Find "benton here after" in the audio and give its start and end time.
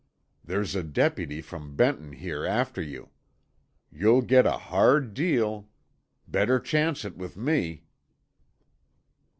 1.75-2.81